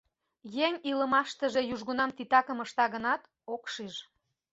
[0.65, 3.21] Еҥ илымаштыже южгунам титакым ышта гынат,
[3.53, 3.95] ок шиж.